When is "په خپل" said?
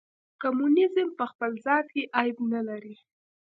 1.17-1.51